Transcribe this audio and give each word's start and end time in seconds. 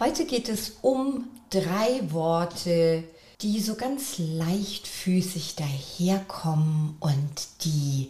Heute 0.00 0.26
geht 0.26 0.48
es 0.48 0.76
um 0.80 1.24
drei 1.50 2.00
Worte, 2.12 3.02
die 3.40 3.60
so 3.60 3.74
ganz 3.74 4.18
leichtfüßig 4.18 5.56
daherkommen 5.56 6.96
und 7.00 7.64
die 7.64 8.08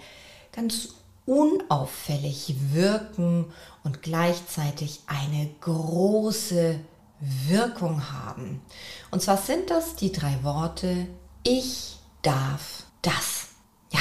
ganz 0.52 0.91
unauffällig 1.24 2.56
wirken 2.73 3.46
und 3.84 4.02
gleichzeitig 4.02 5.01
eine 5.06 5.48
große 5.62 6.79
Wirkung 7.46 8.12
haben. 8.12 8.60
Und 9.10 9.23
zwar 9.23 9.38
sind 9.38 9.70
das 9.70 9.96
die 9.96 10.12
drei 10.12 10.43
Worte 10.43 11.07
Ich 11.43 11.96
darf 12.20 12.84
das. 13.01 13.48
Ja. 13.93 14.01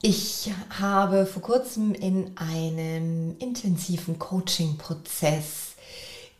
Ich 0.00 0.50
habe 0.80 1.26
vor 1.26 1.42
kurzem 1.42 1.92
in 1.92 2.34
einem 2.38 3.36
intensiven 3.38 4.18
Coaching-Prozess 4.18 5.69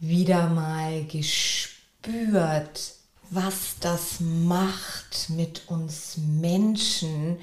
wieder 0.01 0.49
mal 0.49 1.05
gespürt, 1.05 2.95
was 3.29 3.77
das 3.81 4.19
macht 4.21 5.29
mit 5.29 5.69
uns 5.69 6.17
Menschen, 6.17 7.39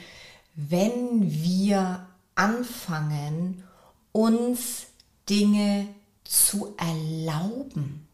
wenn 0.56 1.32
wir 1.32 2.06
anfangen, 2.36 3.64
uns 4.12 4.88
Dinge 5.30 5.88
zu 6.24 6.76
erlauben 6.78 8.08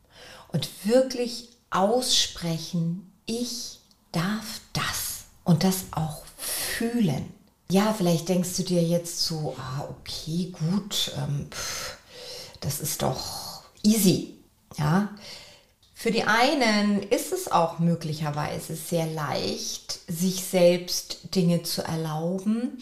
und 0.50 0.70
wirklich 0.84 1.50
aussprechen, 1.72 3.12
ich 3.26 3.80
darf 4.12 4.62
das 4.74 5.24
und 5.46 5.64
das 5.64 5.86
auch 5.92 6.24
fühlen. 6.38 7.34
Ja, 7.72 7.94
vielleicht 7.94 8.30
denkst 8.30 8.58
du 8.58 8.64
dir 8.64 8.84
jetzt 8.84 9.24
so, 9.26 9.56
ah, 9.58 9.88
okay, 9.90 10.54
gut, 10.60 11.14
ähm, 11.18 11.48
pff, 11.50 11.98
das 12.60 12.82
ist 12.82 13.02
doch 13.02 13.43
easy. 13.84 14.36
Ja, 14.78 15.10
für 15.94 16.12
die 16.12 16.24
einen 16.24 17.02
ist 17.02 17.32
es 17.32 17.50
auch 17.50 17.80
möglicherweise 17.80 18.76
sehr 18.76 19.06
leicht, 19.06 20.00
sich 20.08 20.44
selbst 20.44 21.34
Dinge 21.36 21.64
zu 21.64 21.82
erlauben, 21.82 22.78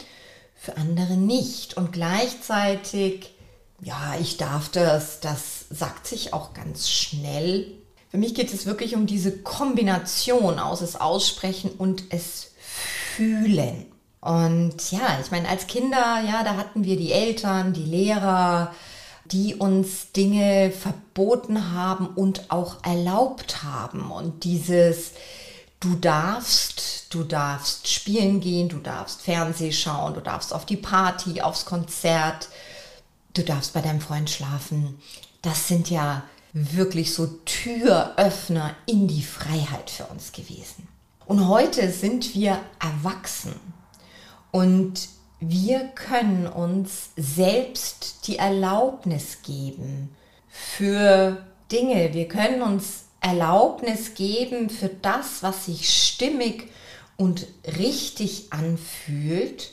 für 0.55 0.77
andere 0.77 1.17
nicht. 1.17 1.77
Und 1.77 1.91
gleichzeitig, 1.91 3.35
ja, 3.79 4.15
ich 4.19 4.37
darf 4.37 4.69
das, 4.69 5.19
das 5.19 5.65
sagt 5.69 6.07
sich 6.07 6.33
auch 6.33 6.53
ganz 6.53 6.89
schnell. 6.89 7.67
Für 8.09 8.17
mich 8.17 8.33
geht 8.33 8.51
es 8.51 8.65
wirklich 8.65 8.95
um 8.95 9.05
diese 9.05 9.37
Kombination 9.37 10.57
aus 10.57 10.81
es 10.81 10.95
aussprechen 10.95 11.69
und 11.77 12.05
es 12.09 12.53
fühlen. 13.15 13.85
Und 14.19 14.91
ja, 14.91 15.19
ich 15.23 15.29
meine, 15.29 15.47
als 15.47 15.67
Kinder, 15.67 16.23
ja, 16.27 16.43
da 16.43 16.55
hatten 16.57 16.85
wir 16.85 16.97
die 16.97 17.11
Eltern, 17.11 17.73
die 17.73 17.85
Lehrer, 17.85 18.73
die 19.31 19.55
uns 19.55 20.11
Dinge 20.11 20.71
verboten 20.71 21.73
haben 21.73 22.07
und 22.07 22.51
auch 22.51 22.83
erlaubt 22.83 23.63
haben. 23.63 24.11
Und 24.11 24.43
dieses, 24.43 25.11
du 25.79 25.95
darfst, 25.95 27.13
du 27.13 27.23
darfst 27.23 27.87
spielen 27.87 28.41
gehen, 28.41 28.69
du 28.69 28.77
darfst 28.77 29.21
Fernseh 29.21 29.71
schauen, 29.71 30.13
du 30.13 30.21
darfst 30.21 30.53
auf 30.53 30.65
die 30.65 30.77
Party, 30.77 31.41
aufs 31.41 31.65
Konzert, 31.65 32.49
du 33.33 33.43
darfst 33.43 33.73
bei 33.73 33.81
deinem 33.81 34.01
Freund 34.01 34.29
schlafen. 34.29 34.99
Das 35.41 35.67
sind 35.67 35.89
ja 35.89 36.23
wirklich 36.53 37.13
so 37.13 37.27
Türöffner 37.45 38.75
in 38.85 39.07
die 39.07 39.23
Freiheit 39.23 39.89
für 39.89 40.05
uns 40.05 40.31
gewesen. 40.31 40.87
Und 41.25 41.47
heute 41.47 41.89
sind 41.91 42.35
wir 42.35 42.59
erwachsen 42.79 43.55
und 44.51 45.07
wir 45.41 45.87
können 45.95 46.45
uns 46.45 47.09
selbst 47.17 48.27
die 48.27 48.37
Erlaubnis 48.37 49.39
geben 49.41 50.15
für 50.47 51.43
Dinge. 51.71 52.13
Wir 52.13 52.27
können 52.27 52.61
uns 52.61 53.05
Erlaubnis 53.21 54.13
geben 54.13 54.69
für 54.69 54.89
das, 54.89 55.41
was 55.41 55.65
sich 55.65 55.89
stimmig 55.89 56.69
und 57.17 57.47
richtig 57.79 58.53
anfühlt 58.53 59.71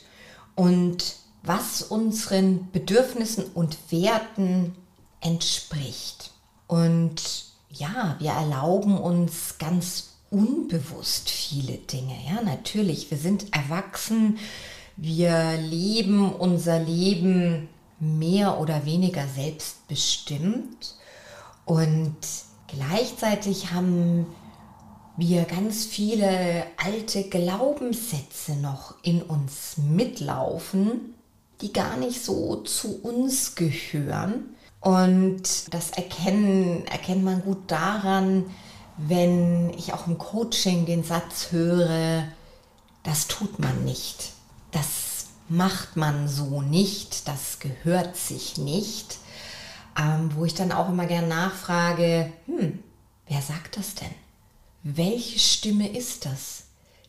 und 0.55 1.15
was 1.43 1.83
unseren 1.83 2.71
Bedürfnissen 2.71 3.45
und 3.53 3.77
Werten 3.91 4.75
entspricht. 5.21 6.31
Und 6.65 7.45
ja, 7.69 8.15
wir 8.19 8.31
erlauben 8.31 8.97
uns 8.97 9.59
ganz 9.59 10.15
unbewusst 10.31 11.29
viele 11.29 11.77
Dinge. 11.77 12.15
Ja, 12.27 12.41
natürlich, 12.41 13.11
wir 13.11 13.17
sind 13.19 13.53
erwachsen, 13.53 14.39
wir 15.01 15.57
leben 15.57 16.33
unser 16.33 16.79
Leben 16.79 17.69
mehr 17.99 18.59
oder 18.59 18.85
weniger 18.85 19.25
selbstbestimmt 19.27 20.95
und 21.65 22.17
gleichzeitig 22.67 23.71
haben 23.71 24.25
wir 25.15 25.43
ganz 25.43 25.85
viele 25.85 26.63
alte 26.77 27.23
Glaubenssätze 27.23 28.55
noch 28.55 28.95
in 29.03 29.21
uns 29.21 29.77
mitlaufen, 29.77 31.13
die 31.61 31.73
gar 31.73 31.97
nicht 31.97 32.23
so 32.23 32.57
zu 32.57 33.01
uns 33.01 33.55
gehören. 33.55 34.55
Und 34.79 35.73
das 35.73 35.91
erkennen, 35.91 36.85
erkennt 36.87 37.23
man 37.23 37.41
gut 37.41 37.59
daran, 37.67 38.45
wenn 38.97 39.71
ich 39.77 39.93
auch 39.93 40.07
im 40.07 40.17
Coaching 40.17 40.85
den 40.85 41.03
Satz 41.03 41.51
höre, 41.51 42.23
das 43.03 43.27
tut 43.27 43.59
man 43.59 43.83
nicht, 43.83 44.33
das 44.71 45.27
macht 45.47 45.97
man 45.97 46.27
so 46.27 46.61
nicht, 46.61 47.27
das 47.27 47.59
gehört 47.59 48.15
sich 48.15 48.57
nicht, 48.57 49.17
ähm, 49.99 50.31
wo 50.35 50.45
ich 50.45 50.53
dann 50.53 50.71
auch 50.71 50.89
immer 50.89 51.05
gern 51.05 51.27
nachfrage, 51.27 52.31
hm, 52.45 52.79
wer 53.27 53.41
sagt 53.41 53.77
das 53.77 53.95
denn? 53.95 54.13
Welche 54.83 55.39
Stimme 55.39 55.89
ist 55.89 56.25
das, 56.25 56.63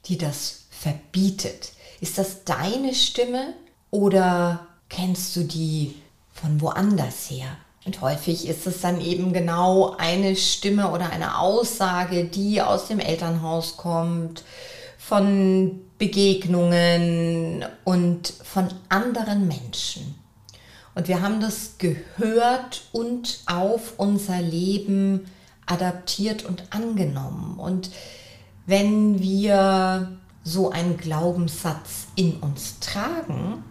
die 0.06 0.19
das 0.19 0.65
verbietet? 0.71 1.72
Ist 2.00 2.19
das 2.19 2.44
deine 2.44 2.94
Stimme 2.94 3.54
oder 3.91 4.66
kennst 4.88 5.37
du 5.37 5.44
die 5.44 5.94
von 6.32 6.60
woanders 6.60 7.31
her? 7.31 7.56
Und 7.84 8.00
häufig 8.00 8.47
ist 8.47 8.66
es 8.66 8.81
dann 8.81 9.00
eben 9.00 9.32
genau 9.32 9.97
eine 9.97 10.37
Stimme 10.37 10.91
oder 10.91 11.10
eine 11.10 11.38
Aussage, 11.38 12.25
die 12.25 12.60
aus 12.60 12.88
dem 12.88 12.98
Elternhaus 12.98 13.77
kommt, 13.77 14.44
von 14.98 15.81
Begegnungen 16.00 17.62
und 17.84 18.33
von 18.43 18.69
anderen 18.88 19.47
Menschen. 19.47 20.15
Und 20.94 21.09
wir 21.09 21.21
haben 21.21 21.41
das 21.41 21.77
gehört 21.77 22.84
und 22.91 23.41
auf 23.44 23.99
unser 23.99 24.41
Leben 24.41 25.27
adaptiert 25.66 26.44
und 26.47 26.65
angenommen. 26.71 27.60
Und 27.60 27.91
wenn 28.65 29.21
wir 29.21 30.19
so 30.43 30.71
einen 30.71 30.97
Glaubenssatz 30.97 32.06
in 32.16 32.37
uns 32.39 32.81
tragen, 32.81 33.62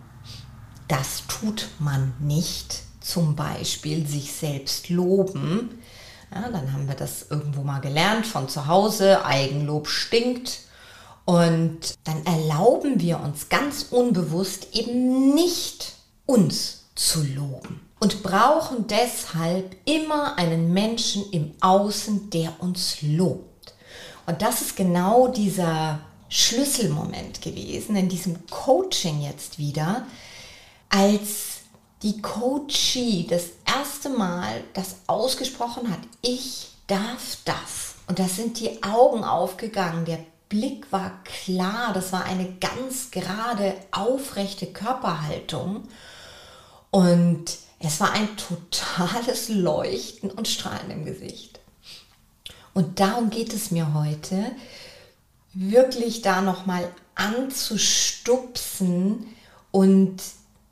das 0.87 1.23
tut 1.27 1.67
man 1.79 2.13
nicht, 2.19 2.83
zum 3.01 3.35
Beispiel 3.35 4.05
sich 4.05 4.31
selbst 4.33 4.89
loben. 4.89 5.81
Ja, 6.31 6.47
dann 6.49 6.73
haben 6.73 6.87
wir 6.87 6.95
das 6.95 7.25
irgendwo 7.31 7.63
mal 7.63 7.79
gelernt 7.79 8.27
von 8.27 8.47
zu 8.49 8.67
Hause. 8.67 9.25
Eigenlob 9.25 9.87
stinkt. 9.87 10.68
Und 11.29 11.93
dann 12.05 12.25
erlauben 12.25 12.99
wir 12.99 13.19
uns 13.19 13.49
ganz 13.49 13.89
unbewusst 13.91 14.69
eben 14.73 15.35
nicht 15.35 15.93
uns 16.25 16.85
zu 16.95 17.21
loben 17.21 17.81
und 17.99 18.23
brauchen 18.23 18.87
deshalb 18.87 19.75
immer 19.85 20.39
einen 20.39 20.73
Menschen 20.73 21.29
im 21.31 21.51
Außen, 21.61 22.31
der 22.31 22.53
uns 22.63 23.03
lobt. 23.03 23.75
Und 24.25 24.41
das 24.41 24.61
ist 24.61 24.75
genau 24.75 25.27
dieser 25.27 25.99
Schlüsselmoment 26.29 27.43
gewesen 27.43 27.95
in 27.95 28.09
diesem 28.09 28.47
Coaching 28.47 29.21
jetzt 29.21 29.59
wieder, 29.59 30.07
als 30.89 31.57
die 32.01 32.23
Coachie 32.23 33.27
das 33.29 33.49
erste 33.67 34.09
Mal 34.09 34.63
das 34.73 34.95
ausgesprochen 35.05 35.91
hat, 35.91 35.99
ich 36.23 36.69
darf 36.87 37.37
das. 37.45 37.93
Und 38.07 38.17
da 38.17 38.27
sind 38.27 38.59
die 38.59 38.81
Augen 38.81 39.23
aufgegangen, 39.23 40.05
der 40.05 40.17
Blick 40.49 40.91
war 40.91 41.23
klar, 41.23 41.93
das 41.93 42.11
war 42.11 42.25
eine 42.25 42.51
ganz 42.59 43.11
gerade, 43.11 43.75
aufrechte 43.91 44.65
Körperhaltung. 44.65 45.83
Und 46.89 47.45
es 47.79 47.99
war 47.99 48.13
ein 48.13 48.29
totales 48.35 49.49
Leuchten 49.49 50.31
und 50.31 50.47
Strahlen 50.47 50.89
im 50.89 51.05
Gesicht. 51.05 51.59
Und 52.73 52.99
darum 52.99 53.29
geht 53.29 53.53
es 53.53 53.69
mir 53.69 53.93
heute, 53.93 54.43
wirklich 55.53 56.23
da 56.23 56.41
nochmal 56.41 56.89
anzustupsen 57.13 59.27
und 59.71 60.17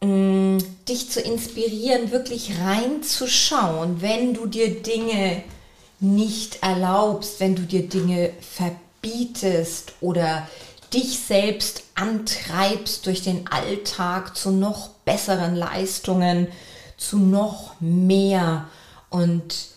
mh, 0.01 0.07
mm, 0.07 0.57
dich 0.87 1.11
zu 1.11 1.21
inspirieren, 1.21 2.09
wirklich 2.11 2.57
reinzuschauen, 2.59 4.01
wenn 4.01 4.33
du 4.33 4.47
dir 4.47 4.81
Dinge 4.81 5.43
nicht 5.99 6.63
erlaubst, 6.63 7.39
wenn 7.39 7.55
du 7.55 7.61
dir 7.63 7.87
Dinge 7.87 8.31
verbietest 8.41 8.86
oder 10.01 10.47
dich 10.93 11.19
selbst 11.19 11.83
antreibst 11.95 13.05
durch 13.05 13.21
den 13.21 13.47
Alltag 13.47 14.37
zu 14.37 14.51
noch 14.51 14.89
besseren 15.05 15.55
Leistungen, 15.55 16.47
zu 16.97 17.17
noch 17.17 17.79
mehr 17.79 18.67
und 19.09 19.69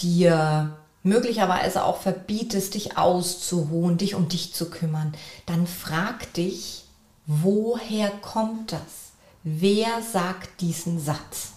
dir 0.00 0.76
möglicherweise 1.02 1.84
auch 1.84 2.00
verbietest, 2.00 2.74
dich 2.74 2.98
auszuruhen, 2.98 3.96
dich 3.96 4.14
um 4.14 4.28
dich 4.28 4.52
zu 4.54 4.68
kümmern, 4.68 5.14
dann 5.46 5.66
frag 5.66 6.32
dich, 6.34 6.84
woher 7.26 8.10
kommt 8.10 8.72
das? 8.72 9.12
Wer 9.44 10.02
sagt 10.02 10.60
diesen 10.60 10.98
Satz? 10.98 11.52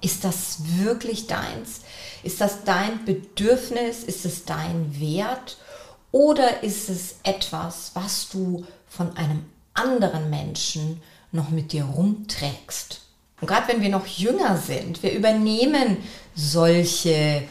Ist 0.00 0.22
das 0.22 0.58
wirklich 0.78 1.26
deins? 1.26 1.80
Ist 2.22 2.40
das 2.40 2.62
dein 2.64 3.04
Bedürfnis? 3.04 4.04
Ist 4.04 4.24
es 4.24 4.44
dein 4.44 5.00
Wert? 5.00 5.56
Oder 6.12 6.62
ist 6.62 6.88
es 6.88 7.16
etwas, 7.22 7.90
was 7.94 8.28
du 8.28 8.64
von 8.88 9.16
einem 9.16 9.44
anderen 9.74 10.30
Menschen 10.30 11.02
noch 11.32 11.50
mit 11.50 11.72
dir 11.72 11.84
rumträgst? 11.84 13.02
Und 13.40 13.48
gerade 13.48 13.68
wenn 13.68 13.82
wir 13.82 13.90
noch 13.90 14.06
jünger 14.06 14.56
sind, 14.56 15.02
wir 15.02 15.12
übernehmen 15.12 15.98
solche 16.34 17.42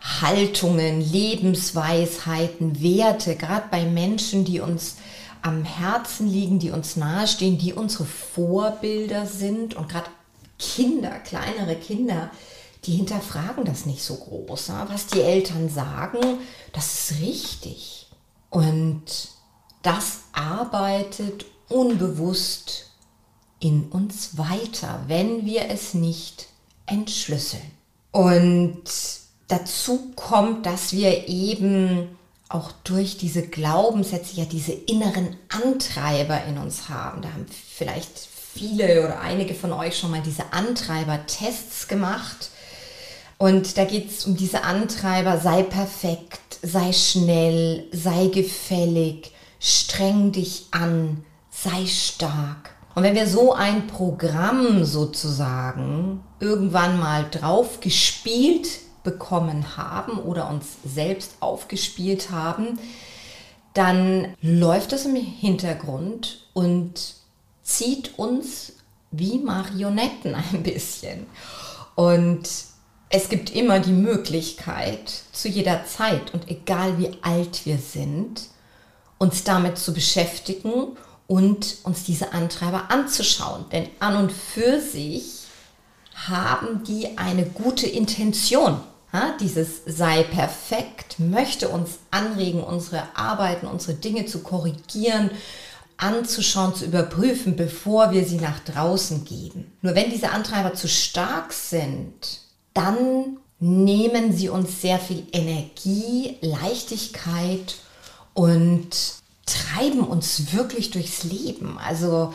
Haltungen, 0.00 1.00
Lebensweisheiten, 1.00 2.82
Werte, 2.82 3.36
gerade 3.36 3.66
bei 3.70 3.84
Menschen, 3.84 4.44
die 4.44 4.60
uns 4.60 4.96
am 5.42 5.64
Herzen 5.64 6.26
liegen, 6.28 6.58
die 6.58 6.70
uns 6.70 6.96
nahestehen, 6.96 7.58
die 7.58 7.74
unsere 7.74 8.04
Vorbilder 8.04 9.26
sind 9.26 9.74
und 9.74 9.88
gerade 9.88 10.10
Kinder, 10.58 11.10
kleinere 11.18 11.76
Kinder, 11.76 12.30
die 12.84 12.92
hinterfragen 12.92 13.64
das 13.64 13.86
nicht 13.86 14.02
so 14.02 14.16
groß. 14.16 14.72
Was 14.88 15.06
die 15.06 15.20
Eltern 15.20 15.68
sagen, 15.68 16.38
das 16.72 17.10
ist 17.10 17.20
richtig. 17.20 18.06
Und 18.48 19.04
das 19.82 20.20
arbeitet 20.32 21.44
unbewusst 21.68 22.90
in 23.60 23.84
uns 23.90 24.38
weiter, 24.38 25.04
wenn 25.06 25.44
wir 25.44 25.70
es 25.70 25.94
nicht 25.94 26.46
entschlüsseln. 26.86 27.70
Und 28.10 28.82
dazu 29.48 30.12
kommt, 30.16 30.66
dass 30.66 30.92
wir 30.92 31.28
eben 31.28 32.16
auch 32.48 32.72
durch 32.82 33.16
diese 33.16 33.46
Glaubenssätze 33.46 34.36
ja 34.36 34.44
diese 34.44 34.72
inneren 34.72 35.36
Antreiber 35.48 36.42
in 36.44 36.58
uns 36.58 36.88
haben. 36.88 37.22
Da 37.22 37.32
haben 37.32 37.46
vielleicht 37.48 38.10
viele 38.18 39.04
oder 39.04 39.20
einige 39.20 39.54
von 39.54 39.72
euch 39.72 39.96
schon 39.96 40.10
mal 40.10 40.22
diese 40.22 40.52
Antreiber-Tests 40.52 41.86
gemacht. 41.86 42.50
Und 43.40 43.78
da 43.78 43.86
geht 43.86 44.10
es 44.10 44.26
um 44.26 44.36
diese 44.36 44.64
Antreiber, 44.64 45.38
sei 45.38 45.62
perfekt, 45.62 46.58
sei 46.60 46.92
schnell, 46.92 47.86
sei 47.90 48.26
gefällig, 48.26 49.32
streng 49.58 50.30
dich 50.30 50.66
an, 50.72 51.24
sei 51.50 51.86
stark. 51.86 52.74
Und 52.94 53.02
wenn 53.02 53.14
wir 53.14 53.26
so 53.26 53.54
ein 53.54 53.86
Programm 53.86 54.84
sozusagen 54.84 56.22
irgendwann 56.38 57.00
mal 57.00 57.30
drauf 57.30 57.80
gespielt 57.80 58.68
bekommen 59.04 59.78
haben 59.78 60.18
oder 60.18 60.50
uns 60.50 60.76
selbst 60.84 61.36
aufgespielt 61.40 62.30
haben, 62.30 62.78
dann 63.72 64.34
läuft 64.42 64.92
es 64.92 65.06
im 65.06 65.16
Hintergrund 65.16 66.46
und 66.52 67.14
zieht 67.62 68.18
uns 68.18 68.74
wie 69.10 69.38
Marionetten 69.38 70.34
ein 70.34 70.62
bisschen. 70.62 71.24
Und 71.94 72.69
es 73.12 73.28
gibt 73.28 73.50
immer 73.50 73.80
die 73.80 73.92
Möglichkeit, 73.92 75.12
zu 75.32 75.48
jeder 75.48 75.84
Zeit 75.84 76.32
und 76.32 76.48
egal 76.48 76.96
wie 76.98 77.18
alt 77.22 77.66
wir 77.66 77.76
sind, 77.76 78.42
uns 79.18 79.42
damit 79.42 79.78
zu 79.78 79.92
beschäftigen 79.92 80.96
und 81.26 81.78
uns 81.82 82.04
diese 82.04 82.32
Antreiber 82.32 82.84
anzuschauen. 82.90 83.64
Denn 83.72 83.88
an 83.98 84.16
und 84.16 84.32
für 84.32 84.80
sich 84.80 85.42
haben 86.14 86.84
die 86.84 87.18
eine 87.18 87.46
gute 87.46 87.88
Intention. 87.88 88.80
Ja, 89.12 89.34
dieses 89.40 89.82
sei 89.86 90.22
perfekt 90.22 91.18
möchte 91.18 91.68
uns 91.68 91.98
anregen, 92.12 92.62
unsere 92.62 93.02
Arbeiten, 93.16 93.66
unsere 93.66 93.94
Dinge 93.94 94.26
zu 94.26 94.38
korrigieren, 94.44 95.32
anzuschauen, 95.96 96.76
zu 96.76 96.84
überprüfen, 96.84 97.56
bevor 97.56 98.12
wir 98.12 98.24
sie 98.24 98.38
nach 98.38 98.60
draußen 98.60 99.24
geben. 99.24 99.72
Nur 99.82 99.96
wenn 99.96 100.10
diese 100.10 100.30
Antreiber 100.30 100.74
zu 100.74 100.88
stark 100.88 101.52
sind, 101.52 102.40
dann 102.80 103.36
nehmen 103.58 104.32
sie 104.34 104.48
uns 104.48 104.80
sehr 104.80 104.98
viel 104.98 105.24
Energie, 105.32 106.38
Leichtigkeit 106.40 107.76
und 108.32 108.88
treiben 109.44 110.00
uns 110.00 110.54
wirklich 110.54 110.90
durchs 110.90 111.24
Leben. 111.24 111.78
Also 111.78 112.32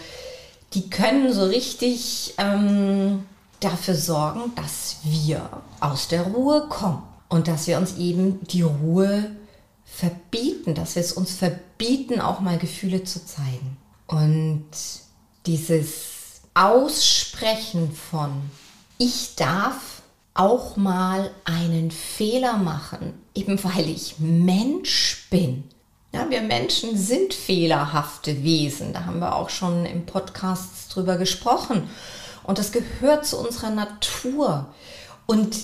die 0.74 0.90
können 0.90 1.34
so 1.34 1.46
richtig 1.46 2.36
ähm, 2.38 3.24
dafür 3.60 3.96
sorgen, 3.96 4.52
dass 4.56 4.98
wir 5.04 5.50
aus 5.80 6.10
der 6.10 6.24
Ruhe 6.24 6.68
kommen 6.70 7.02
und 7.28 7.48
dass 7.48 7.66
wir 7.66 7.78
uns 7.78 7.98
eben 7.98 8.46
die 8.48 8.62
Ruhe 8.62 9.32
verbieten, 9.84 10.76
dass 10.76 10.96
wir 10.96 11.02
es 11.02 11.14
uns 11.14 11.32
verbieten, 11.32 12.22
auch 12.22 12.40
mal 12.40 12.60
Gefühle 12.60 13.04
zu 13.04 13.26
zeigen. 13.26 13.78
Und 14.06 14.66
dieses 15.48 16.42
Aussprechen 16.54 17.92
von 17.92 18.32
ich 18.98 19.36
darf 19.36 19.96
auch 20.36 20.76
mal 20.76 21.32
einen 21.46 21.90
Fehler 21.92 22.58
machen, 22.58 23.14
eben 23.34 23.62
weil 23.64 23.90
ich 23.90 24.20
Mensch 24.20 25.28
bin. 25.32 25.64
Ja, 26.14 26.30
wir 26.30 26.42
Menschen 26.42 26.98
sind 26.98 27.34
fehlerhafte 27.34 28.44
Wesen. 28.44 28.94
Da 28.94 29.06
haben 29.06 29.20
wir 29.20 29.36
auch 29.36 29.50
schon 29.50 29.86
im 29.86 30.06
Podcast 30.06 30.94
drüber 30.94 31.18
gesprochen. 31.18 31.90
Und 32.44 32.60
das 32.60 32.72
gehört 32.72 33.26
zu 33.26 33.40
unserer 33.40 33.72
Natur. 33.72 34.68
Und 35.26 35.58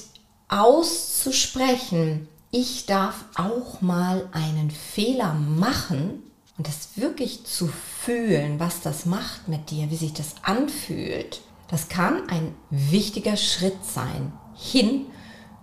auszusprechen, 0.47 2.27
ich 2.49 2.85
darf 2.85 3.25
auch 3.35 3.81
mal 3.81 4.27
einen 4.31 4.71
Fehler 4.71 5.33
machen 5.33 6.23
und 6.57 6.67
das 6.67 6.89
wirklich 6.95 7.45
zu 7.45 7.67
fühlen, 8.03 8.59
was 8.59 8.81
das 8.81 9.05
macht 9.05 9.47
mit 9.47 9.69
dir, 9.69 9.89
wie 9.89 9.95
sich 9.95 10.13
das 10.13 10.35
anfühlt, 10.43 11.41
das 11.69 11.87
kann 11.87 12.29
ein 12.29 12.53
wichtiger 12.69 13.37
Schritt 13.37 13.85
sein 13.85 14.33
hin 14.61 15.07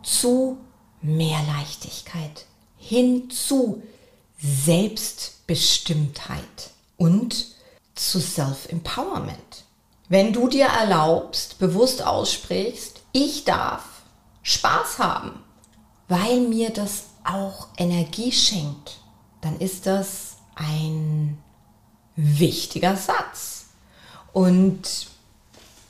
zu 0.02 0.58
mehr 1.00 1.40
Leichtigkeit, 1.46 2.44
hin 2.76 3.30
zu 3.30 3.82
Selbstbestimmtheit 4.40 6.72
und 6.96 7.54
zu 7.94 8.20
Self-Empowerment. 8.20 9.64
Wenn 10.08 10.32
du 10.32 10.48
dir 10.48 10.66
erlaubst, 10.66 11.58
bewusst 11.58 12.02
aussprichst, 12.02 13.02
ich 13.12 13.44
darf 13.44 13.84
Spaß 14.42 14.98
haben, 14.98 15.44
weil 16.08 16.40
mir 16.40 16.70
das 16.70 17.04
auch 17.24 17.68
Energie 17.76 18.32
schenkt, 18.32 18.98
dann 19.40 19.60
ist 19.60 19.86
das 19.86 20.38
ein 20.54 21.38
wichtiger 22.16 22.96
Satz. 22.96 23.66
Und 24.32 25.08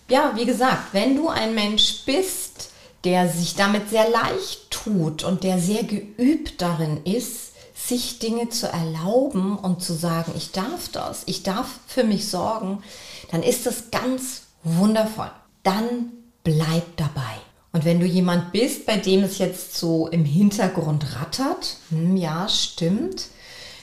ja, 0.08 0.32
wie 0.34 0.46
gesagt, 0.46 0.92
wenn 0.92 1.16
du 1.16 1.28
ein 1.28 1.54
Mensch 1.54 2.02
bist, 2.04 2.67
der 3.04 3.28
sich 3.28 3.54
damit 3.54 3.90
sehr 3.90 4.08
leicht 4.08 4.70
tut 4.70 5.22
und 5.22 5.44
der 5.44 5.58
sehr 5.58 5.84
geübt 5.84 6.60
darin 6.60 7.04
ist, 7.04 7.52
sich 7.74 8.18
Dinge 8.18 8.48
zu 8.48 8.66
erlauben 8.66 9.56
und 9.56 9.82
zu 9.82 9.94
sagen, 9.94 10.32
ich 10.36 10.50
darf 10.50 10.88
das, 10.90 11.22
ich 11.26 11.42
darf 11.42 11.68
für 11.86 12.04
mich 12.04 12.28
sorgen, 12.28 12.82
dann 13.30 13.42
ist 13.42 13.66
das 13.66 13.90
ganz 13.90 14.42
wundervoll. 14.64 15.30
Dann 15.62 16.12
bleib 16.42 16.96
dabei. 16.96 17.36
Und 17.72 17.84
wenn 17.84 18.00
du 18.00 18.06
jemand 18.06 18.52
bist, 18.52 18.86
bei 18.86 18.96
dem 18.96 19.22
es 19.22 19.38
jetzt 19.38 19.76
so 19.76 20.08
im 20.08 20.24
Hintergrund 20.24 21.16
rattert, 21.16 21.76
hm, 21.90 22.16
ja, 22.16 22.48
stimmt, 22.48 23.26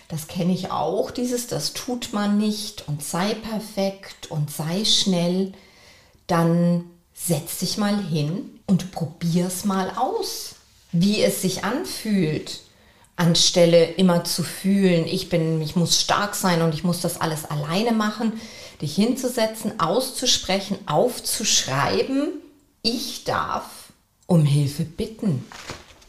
das 0.07 0.27
kenne 0.27 0.53
ich 0.53 0.71
auch, 0.71 1.09
dieses, 1.11 1.47
das 1.47 1.73
tut 1.73 2.09
man 2.11 2.37
nicht 2.37 2.87
und 2.87 3.03
sei 3.03 3.33
perfekt 3.33 4.29
und 4.29 4.51
sei 4.51 4.83
schnell, 4.85 5.53
dann 6.27 6.85
setz 7.13 7.59
dich 7.59 7.77
mal 7.77 7.97
hin 8.03 8.54
und 8.67 8.91
probier's 8.91 9.65
mal 9.65 9.91
aus, 9.97 10.55
wie 10.91 11.21
es 11.21 11.41
sich 11.41 11.63
anfühlt, 11.63 12.61
anstelle 13.15 13.85
immer 13.93 14.23
zu 14.23 14.43
fühlen, 14.43 15.05
ich 15.07 15.29
bin, 15.29 15.61
ich 15.61 15.75
muss 15.75 16.01
stark 16.01 16.35
sein 16.35 16.61
und 16.61 16.73
ich 16.73 16.83
muss 16.83 17.01
das 17.01 17.21
alles 17.21 17.45
alleine 17.45 17.91
machen, 17.91 18.33
dich 18.81 18.95
hinzusetzen, 18.95 19.79
auszusprechen, 19.79 20.77
aufzuschreiben, 20.85 22.29
ich 22.81 23.23
darf 23.23 23.65
um 24.27 24.45
Hilfe 24.45 24.83
bitten. 24.83 25.45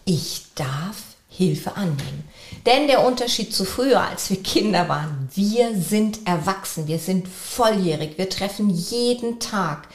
Ich 0.05 0.43
darf 0.55 1.03
Hilfe 1.29 1.77
annehmen. 1.77 2.25
Denn 2.65 2.87
der 2.87 3.05
Unterschied 3.05 3.55
zu 3.55 3.65
früher, 3.65 4.01
als 4.01 4.31
wir 4.31 4.43
Kinder 4.43 4.89
waren, 4.89 5.29
wir 5.35 5.75
sind 5.81 6.27
erwachsen, 6.27 6.87
wir 6.87 6.99
sind 6.99 7.29
volljährig, 7.29 8.17
wir 8.17 8.29
treffen 8.29 8.71
jeden 8.71 9.39
Tag 9.39 9.89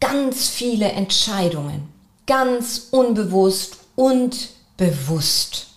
ganz 0.00 0.48
viele 0.48 0.92
Entscheidungen, 0.92 1.88
ganz 2.26 2.88
unbewusst 2.90 3.78
und 3.96 4.50
bewusst. 4.76 5.68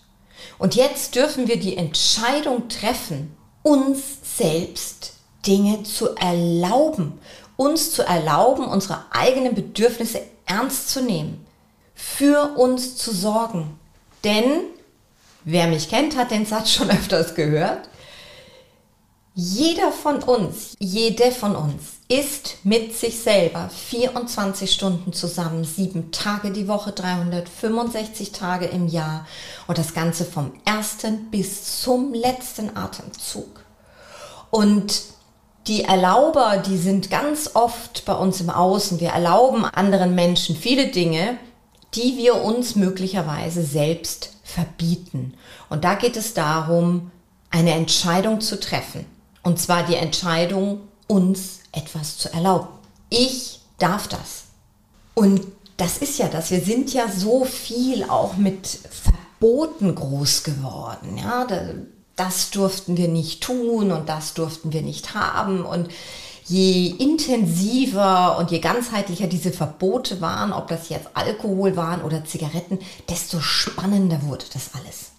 Und 0.57 0.75
jetzt 0.75 1.15
dürfen 1.15 1.47
wir 1.47 1.59
die 1.59 1.77
Entscheidung 1.77 2.67
treffen, 2.67 3.35
uns 3.61 3.99
selbst 4.37 5.13
Dinge 5.45 5.83
zu 5.83 6.15
erlauben, 6.15 7.19
uns 7.55 7.91
zu 7.91 8.03
erlauben, 8.03 8.65
unsere 8.65 9.05
eigenen 9.11 9.55
Bedürfnisse 9.55 10.21
ernst 10.45 10.89
zu 10.89 11.01
nehmen, 11.01 11.45
für 11.95 12.57
uns 12.57 12.95
zu 12.95 13.11
sorgen. 13.11 13.79
Denn, 14.23 14.61
wer 15.43 15.67
mich 15.67 15.89
kennt, 15.89 16.15
hat 16.15 16.31
den 16.31 16.45
Satz 16.45 16.71
schon 16.71 16.89
öfters 16.91 17.35
gehört, 17.35 17.89
jeder 19.39 19.91
von 19.91 20.23
uns, 20.23 20.75
jede 20.79 21.31
von 21.31 21.55
uns 21.55 21.99
ist 22.07 22.55
mit 22.63 22.97
sich 22.97 23.19
selber 23.19 23.69
24 23.69 24.73
Stunden 24.73 25.13
zusammen, 25.13 25.63
sieben 25.63 26.11
Tage 26.11 26.49
die 26.49 26.67
Woche, 26.67 26.91
365 26.91 28.31
Tage 28.31 28.65
im 28.65 28.87
Jahr 28.87 29.27
und 29.67 29.77
das 29.77 29.93
Ganze 29.93 30.25
vom 30.25 30.53
ersten 30.65 31.29
bis 31.29 31.83
zum 31.83 32.15
letzten 32.15 32.75
Atemzug. 32.75 33.63
Und 34.49 35.03
die 35.67 35.83
Erlauber, 35.83 36.57
die 36.57 36.77
sind 36.77 37.11
ganz 37.11 37.51
oft 37.53 38.05
bei 38.05 38.15
uns 38.15 38.41
im 38.41 38.49
Außen. 38.49 38.99
Wir 38.99 39.09
erlauben 39.09 39.65
anderen 39.65 40.15
Menschen 40.15 40.55
viele 40.55 40.87
Dinge, 40.87 41.37
die 41.93 42.17
wir 42.17 42.41
uns 42.41 42.75
möglicherweise 42.75 43.61
selbst 43.61 44.31
verbieten. 44.43 45.35
Und 45.69 45.83
da 45.83 45.93
geht 45.93 46.17
es 46.17 46.33
darum, 46.33 47.11
eine 47.51 47.73
Entscheidung 47.73 48.41
zu 48.41 48.59
treffen. 48.59 49.05
Und 49.47 49.57
zwar 49.61 49.83
die 49.83 49.95
Entscheidung, 49.95 50.81
uns 51.07 51.59
etwas 51.71 52.17
zu 52.17 52.33
erlauben. 52.33 52.67
Ich 53.09 53.61
darf 53.77 54.09
das. 54.09 54.43
Und 55.13 55.39
das 55.77 55.99
ist 55.99 56.19
ja 56.19 56.27
das. 56.27 56.51
Wir 56.51 56.59
sind 56.59 56.93
ja 56.93 57.09
so 57.09 57.45
viel 57.45 58.03
auch 58.03 58.35
mit 58.35 58.67
Verboten 58.67 59.95
groß 59.95 60.43
geworden. 60.43 61.17
Ja, 61.17 61.47
das 62.17 62.49
durften 62.51 62.97
wir 62.97 63.07
nicht 63.07 63.41
tun 63.41 63.93
und 63.93 64.09
das 64.09 64.33
durften 64.33 64.73
wir 64.73 64.81
nicht 64.81 65.13
haben. 65.13 65.63
Und 65.63 65.87
je 66.43 66.87
intensiver 66.87 68.37
und 68.39 68.51
je 68.51 68.59
ganzheitlicher 68.59 69.27
diese 69.27 69.53
Verbote 69.53 70.19
waren, 70.19 70.51
ob 70.51 70.67
das 70.67 70.89
jetzt 70.89 71.07
Alkohol 71.13 71.77
waren 71.77 72.01
oder 72.01 72.25
Zigaretten, 72.25 72.79
desto 73.07 73.39
spannender 73.39 74.23
wurde 74.23 74.43
das 74.51 74.71
alles. 74.73 75.11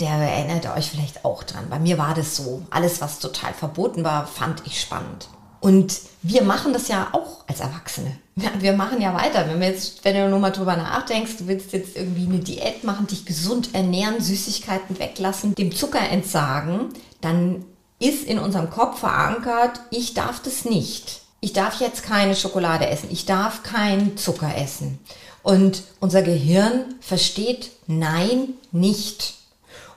Ihr, 0.00 0.08
erinnert 0.08 0.66
euch 0.76 0.90
vielleicht 0.90 1.24
auch 1.24 1.42
dran. 1.42 1.66
Bei 1.70 1.78
mir 1.78 1.98
war 1.98 2.14
das 2.14 2.36
so. 2.36 2.62
Alles, 2.70 3.00
was 3.00 3.18
total 3.18 3.52
verboten 3.54 4.04
war, 4.04 4.26
fand 4.26 4.62
ich 4.66 4.80
spannend. 4.80 5.28
Und 5.60 5.98
wir 6.22 6.42
machen 6.42 6.72
das 6.72 6.88
ja 6.88 7.08
auch 7.12 7.44
als 7.46 7.60
Erwachsene. 7.60 8.16
Wir 8.58 8.74
machen 8.74 9.00
ja 9.00 9.14
weiter. 9.14 9.48
Wenn, 9.48 9.60
wir 9.60 9.68
jetzt, 9.68 10.04
wenn 10.04 10.14
du 10.14 10.28
nur 10.28 10.38
mal 10.38 10.50
drüber 10.50 10.76
nachdenkst, 10.76 11.38
du 11.38 11.46
willst 11.46 11.72
jetzt 11.72 11.96
irgendwie 11.96 12.26
eine 12.26 12.38
Diät 12.38 12.84
machen, 12.84 13.06
dich 13.06 13.24
gesund 13.24 13.74
ernähren, 13.74 14.20
Süßigkeiten 14.20 14.98
weglassen, 14.98 15.54
dem 15.54 15.74
Zucker 15.74 16.06
entsagen, 16.10 16.90
dann 17.22 17.64
ist 17.98 18.24
in 18.24 18.38
unserem 18.38 18.68
Kopf 18.68 19.00
verankert, 19.00 19.80
ich 19.90 20.12
darf 20.12 20.42
das 20.42 20.66
nicht. 20.66 21.22
Ich 21.40 21.54
darf 21.54 21.80
jetzt 21.80 22.02
keine 22.02 22.36
Schokolade 22.36 22.86
essen. 22.86 23.08
Ich 23.10 23.24
darf 23.24 23.62
keinen 23.62 24.16
Zucker 24.18 24.54
essen. 24.56 24.98
Und 25.42 25.84
unser 26.00 26.22
Gehirn 26.22 26.96
versteht 27.00 27.70
Nein 27.86 28.54
nicht. 28.72 29.34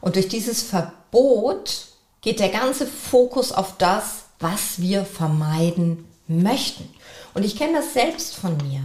Und 0.02 0.16
durch 0.16 0.28
dieses 0.28 0.62
Verbot 0.62 1.88
geht 2.22 2.40
der 2.40 2.50
ganze 2.50 2.88
Fokus 2.88 3.52
auf 3.52 3.78
das, 3.78 4.24
was 4.40 4.80
wir 4.80 5.06
vermeiden 5.06 6.06
möchten. 6.28 6.90
Und 7.34 7.44
ich 7.44 7.58
kenne 7.58 7.80
das 7.80 7.94
selbst 7.94 8.36
von 8.36 8.58
mir. 8.58 8.82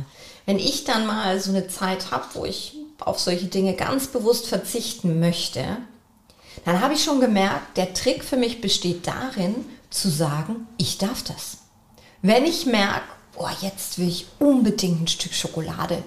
Wenn 0.46 0.58
ich 0.58 0.84
dann 0.84 1.06
mal 1.06 1.40
so 1.40 1.50
eine 1.50 1.68
Zeit 1.68 2.10
habe, 2.10 2.24
wo 2.34 2.44
ich 2.44 2.76
auf 3.00 3.18
solche 3.18 3.46
Dinge 3.46 3.74
ganz 3.74 4.08
bewusst 4.08 4.46
verzichten 4.46 5.20
möchte, 5.20 5.64
dann 6.64 6.80
habe 6.80 6.94
ich 6.94 7.04
schon 7.04 7.20
gemerkt, 7.20 7.76
der 7.76 7.94
Trick 7.94 8.24
für 8.24 8.36
mich 8.36 8.60
besteht 8.60 9.06
darin, 9.06 9.54
zu 9.90 10.08
sagen, 10.08 10.66
ich 10.76 10.98
darf 10.98 11.22
das. 11.22 11.58
Wenn 12.22 12.44
ich 12.44 12.66
merke, 12.66 13.04
oh, 13.36 13.48
jetzt 13.60 13.98
will 13.98 14.08
ich 14.08 14.26
unbedingt 14.38 15.02
ein 15.02 15.08
Stück 15.08 15.34
Schokolade. 15.34 16.02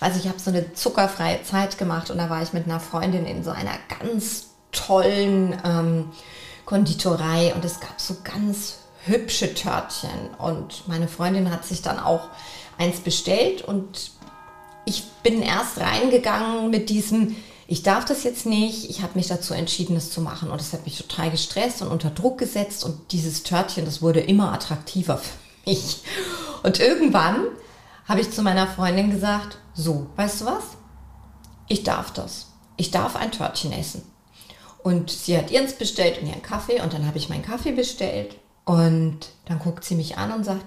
Weiß, 0.00 0.16
ich 0.16 0.28
habe 0.28 0.38
so 0.38 0.50
eine 0.50 0.74
zuckerfreie 0.74 1.42
Zeit 1.44 1.78
gemacht 1.78 2.10
und 2.10 2.18
da 2.18 2.28
war 2.28 2.42
ich 2.42 2.52
mit 2.52 2.64
einer 2.64 2.80
Freundin 2.80 3.26
in 3.26 3.44
so 3.44 3.50
einer 3.50 3.76
ganz 4.00 4.46
tollen 4.72 5.56
ähm, 5.64 6.10
Konditorei 6.64 7.54
und 7.54 7.64
es 7.64 7.80
gab 7.80 8.00
so 8.00 8.16
ganz 8.24 8.78
hübsche 9.04 9.54
Törtchen 9.54 10.30
und 10.38 10.86
meine 10.88 11.08
Freundin 11.08 11.50
hat 11.50 11.64
sich 11.64 11.82
dann 11.82 11.98
auch 11.98 12.28
eins 12.78 13.00
bestellt 13.00 13.62
und 13.62 14.12
ich 14.84 15.04
bin 15.22 15.42
erst 15.42 15.78
reingegangen 15.78 16.70
mit 16.70 16.88
diesem, 16.88 17.36
ich 17.66 17.82
darf 17.82 18.04
das 18.04 18.24
jetzt 18.24 18.46
nicht, 18.46 18.88
ich 18.88 19.02
habe 19.02 19.12
mich 19.14 19.28
dazu 19.28 19.54
entschieden, 19.54 19.94
das 19.94 20.10
zu 20.10 20.20
machen 20.20 20.50
und 20.50 20.60
das 20.60 20.72
hat 20.72 20.84
mich 20.84 20.98
total 20.98 21.30
gestresst 21.30 21.82
und 21.82 21.88
unter 21.88 22.10
Druck 22.10 22.38
gesetzt 22.38 22.84
und 22.84 23.12
dieses 23.12 23.42
Törtchen, 23.42 23.84
das 23.84 24.02
wurde 24.02 24.20
immer 24.20 24.52
attraktiver 24.52 25.18
für 25.18 25.70
mich. 25.70 26.02
Und 26.62 26.80
irgendwann 26.80 27.46
habe 28.06 28.20
ich 28.20 28.30
zu 28.30 28.42
meiner 28.42 28.66
Freundin 28.66 29.10
gesagt, 29.10 29.58
so, 29.74 30.06
weißt 30.16 30.42
du 30.42 30.46
was? 30.46 30.64
Ich 31.68 31.82
darf 31.82 32.12
das. 32.12 32.48
Ich 32.76 32.90
darf 32.90 33.16
ein 33.16 33.32
Törtchen 33.32 33.72
essen. 33.72 34.02
Und 34.82 35.10
sie 35.10 35.36
hat 35.36 35.50
ihrens 35.50 35.74
bestellt 35.74 36.20
und 36.20 36.28
ihren 36.28 36.42
Kaffee 36.42 36.80
und 36.80 36.92
dann 36.92 37.06
habe 37.06 37.18
ich 37.18 37.28
meinen 37.28 37.44
Kaffee 37.44 37.72
bestellt 37.72 38.36
und 38.64 39.18
dann 39.46 39.58
guckt 39.58 39.84
sie 39.84 39.94
mich 39.94 40.18
an 40.18 40.32
und 40.32 40.44
sagt, 40.44 40.64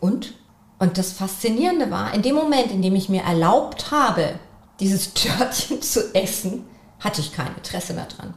und? 0.00 0.34
Und 0.78 0.98
das 0.98 1.12
Faszinierende 1.12 1.90
war, 1.90 2.12
in 2.12 2.22
dem 2.22 2.34
Moment, 2.34 2.70
in 2.70 2.82
dem 2.82 2.94
ich 2.94 3.08
mir 3.08 3.22
erlaubt 3.22 3.90
habe, 3.90 4.38
dieses 4.80 5.14
Törtchen 5.14 5.80
zu 5.80 6.14
essen, 6.14 6.66
hatte 7.00 7.20
ich 7.20 7.32
kein 7.32 7.54
Interesse 7.56 7.94
mehr 7.94 8.06
dran. 8.06 8.34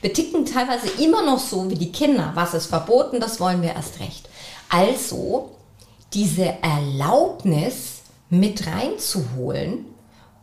Wir 0.00 0.12
ticken 0.12 0.46
teilweise 0.46 0.88
immer 1.02 1.24
noch 1.24 1.40
so 1.40 1.68
wie 1.68 1.74
die 1.74 1.92
Kinder. 1.92 2.32
Was 2.34 2.54
ist 2.54 2.66
verboten, 2.66 3.20
das 3.20 3.40
wollen 3.40 3.62
wir 3.62 3.74
erst 3.74 3.98
recht. 3.98 4.28
Also, 4.68 5.56
diese 6.14 6.62
Erlaubnis 6.62 8.02
mit 8.30 8.66
reinzuholen, 8.66 9.86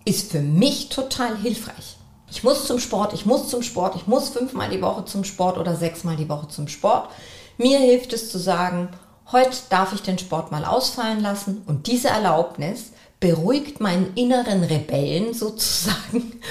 ist 0.03 0.31
für 0.31 0.41
mich 0.41 0.89
total 0.89 1.37
hilfreich. 1.37 1.97
Ich 2.35 2.43
muss 2.43 2.65
zum 2.65 2.79
Sport, 2.79 3.13
ich 3.13 3.25
muss 3.25 3.47
zum 3.47 3.63
Sport, 3.63 3.95
ich 3.95 4.07
muss 4.07 4.27
fünfmal 4.27 4.69
die 4.69 4.81
Woche 4.81 5.05
zum 5.05 5.23
Sport 5.23 5.57
oder 5.57 5.73
sechsmal 5.73 6.17
die 6.17 6.27
Woche 6.27 6.49
zum 6.49 6.67
Sport. 6.67 7.09
Mir 7.57 7.79
hilft 7.79 8.11
es 8.11 8.29
zu 8.29 8.37
sagen, 8.37 8.89
heute 9.31 9.55
darf 9.69 9.93
ich 9.93 10.01
den 10.01 10.19
Sport 10.19 10.51
mal 10.51 10.65
ausfallen 10.65 11.21
lassen 11.21 11.63
und 11.65 11.87
diese 11.87 12.09
Erlaubnis 12.09 12.91
beruhigt 13.21 13.79
meinen 13.79 14.13
inneren 14.15 14.65
Rebellen 14.65 15.33
sozusagen. 15.33 16.41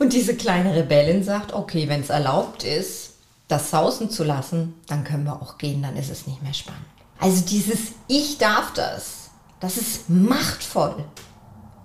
Und 0.00 0.12
diese 0.12 0.34
kleine 0.34 0.74
Rebellin 0.74 1.22
sagt, 1.22 1.52
okay, 1.52 1.88
wenn 1.88 2.00
es 2.00 2.10
erlaubt 2.10 2.64
ist, 2.64 3.12
das 3.46 3.70
sausen 3.70 4.10
zu 4.10 4.24
lassen, 4.24 4.74
dann 4.88 5.04
können 5.04 5.22
wir 5.22 5.40
auch 5.40 5.56
gehen, 5.56 5.82
dann 5.82 5.96
ist 5.96 6.10
es 6.10 6.26
nicht 6.26 6.42
mehr 6.42 6.52
spannend. 6.52 6.84
Also 7.20 7.44
dieses 7.44 7.92
Ich 8.08 8.38
darf 8.38 8.72
das, 8.72 9.30
das 9.60 9.76
ist 9.76 10.10
machtvoll. 10.10 11.04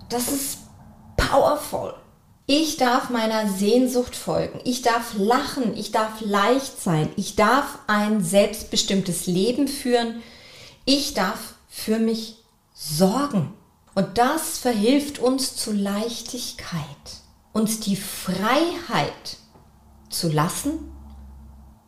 Das 0.08 0.26
ist 0.26 0.58
powerful. 1.16 1.94
Ich 2.46 2.76
darf 2.76 3.08
meiner 3.08 3.48
Sehnsucht 3.48 4.14
folgen. 4.14 4.60
Ich 4.64 4.82
darf 4.82 5.14
lachen. 5.16 5.74
Ich 5.76 5.92
darf 5.92 6.20
leicht 6.20 6.80
sein. 6.80 7.08
Ich 7.16 7.36
darf 7.36 7.78
ein 7.86 8.22
selbstbestimmtes 8.22 9.26
Leben 9.26 9.66
führen. 9.66 10.22
Ich 10.84 11.14
darf 11.14 11.54
für 11.68 11.98
mich 11.98 12.36
sorgen. 12.74 13.54
Und 13.94 14.18
das 14.18 14.58
verhilft 14.58 15.20
uns 15.20 15.56
zu 15.56 15.72
Leichtigkeit, 15.72 16.76
uns 17.52 17.80
die 17.80 17.96
Freiheit 17.96 19.38
zu 20.10 20.30
lassen, 20.30 20.92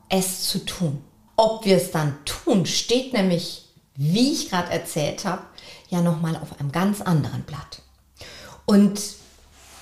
es 0.08 0.48
zu 0.48 0.64
tun. 0.64 1.02
Ob 1.36 1.66
wir 1.66 1.76
es 1.76 1.90
dann 1.90 2.16
tun, 2.24 2.64
steht 2.64 3.12
nämlich, 3.12 3.74
wie 3.94 4.32
ich 4.32 4.48
gerade 4.48 4.70
erzählt 4.70 5.24
habe, 5.26 5.42
ja 5.90 6.00
nochmal 6.00 6.36
auf 6.36 6.58
einem 6.58 6.72
ganz 6.72 7.02
anderen 7.02 7.42
Blatt. 7.42 7.82
Und 8.64 9.00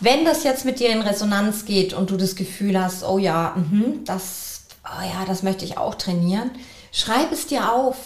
wenn 0.05 0.25
das 0.25 0.45
jetzt 0.45 0.65
mit 0.65 0.81
dir 0.81 0.91
in 0.91 1.03
Resonanz 1.03 1.65
geht 1.65 1.93
und 1.95 2.11
du 2.11 2.17
das 2.17 2.37
Gefühl 2.37 2.81
hast, 2.81 3.05
oh 3.05 3.19
ja, 3.19 3.57
mh, 3.57 4.01
das, 4.05 4.63
oh 4.85 5.03
ja, 5.03 5.25
das 5.27 5.43
möchte 5.43 5.65
ich 5.65 5.79
auch 5.79 5.95
trainieren, 5.95 6.51
schreib 6.93 7.33
es 7.33 7.47
dir 7.47 7.73
auf. 7.73 7.97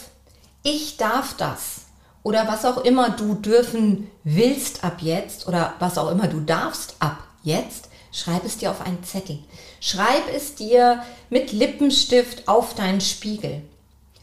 Ich 0.63 0.97
darf 0.97 1.35
das. 1.37 1.83
Oder 2.23 2.49
was 2.49 2.65
auch 2.65 2.79
immer 2.85 3.11
du 3.11 3.35
dürfen 3.35 4.11
willst 4.25 4.85
ab 4.85 4.99
jetzt 5.01 5.47
oder 5.49 5.75
was 5.79 5.97
auch 5.99 6.11
immer 6.11 6.27
du 6.27 6.41
darfst 6.41 6.97
ab 6.99 7.19
jetzt, 7.43 7.89
schreib 8.13 8.45
es 8.45 8.59
dir 8.59 8.71
auf 8.71 8.81
einen 8.81 9.03
Zettel. 9.05 9.39
Schreib 9.81 10.25
es 10.35 10.55
dir 10.55 11.03
mit 11.31 11.53
Lippenstift 11.53 12.49
auf 12.49 12.75
deinen 12.75 13.01
Spiegel, 13.01 13.63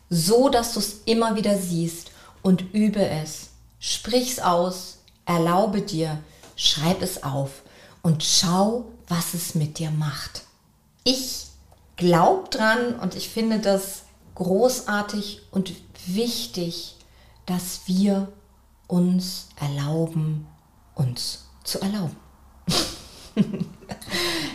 so 0.09 0.49
dass 0.49 0.73
du 0.73 0.79
es 0.79 1.01
immer 1.05 1.35
wieder 1.35 1.57
siehst 1.57 2.11
und 2.41 2.73
übe 2.73 3.07
es. 3.07 3.49
Sprich's 3.79 4.39
aus, 4.39 4.99
erlaube 5.25 5.81
dir, 5.81 6.19
schreib 6.55 7.01
es 7.01 7.23
auf 7.23 7.63
und 8.01 8.23
schau, 8.23 8.85
was 9.07 9.33
es 9.33 9.55
mit 9.55 9.79
dir 9.79 9.91
macht. 9.91 10.43
Ich 11.03 11.47
glaube 11.95 12.49
dran 12.49 12.95
und 12.99 13.15
ich 13.15 13.29
finde 13.29 13.59
das 13.59 14.03
großartig 14.35 15.41
und 15.51 15.73
wichtig, 16.07 16.95
dass 17.45 17.81
wir 17.85 18.31
uns 18.87 19.49
erlauben, 19.59 20.47
uns 20.93 21.45
zu 21.63 21.79
erlauben. 21.81 22.15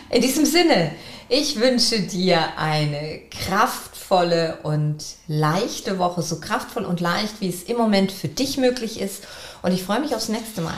In 0.09 0.21
diesem 0.21 0.45
Sinne, 0.45 0.91
ich 1.29 1.59
wünsche 1.59 2.01
dir 2.01 2.57
eine 2.57 3.21
kraftvolle 3.29 4.59
und 4.63 4.97
leichte 5.27 5.97
Woche, 5.97 6.21
so 6.21 6.39
kraftvoll 6.39 6.83
und 6.83 6.99
leicht, 6.99 7.39
wie 7.39 7.47
es 7.47 7.63
im 7.63 7.77
Moment 7.77 8.11
für 8.11 8.27
dich 8.27 8.57
möglich 8.57 8.99
ist. 8.99 9.23
Und 9.61 9.71
ich 9.71 9.83
freue 9.83 10.01
mich 10.01 10.13
aufs 10.13 10.27
nächste 10.27 10.61
Mal. 10.61 10.77